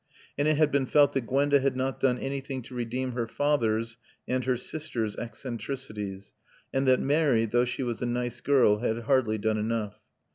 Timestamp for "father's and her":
3.27-4.57